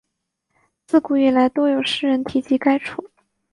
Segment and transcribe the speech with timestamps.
[0.87, 3.07] 自古以来多有诗人提及该处。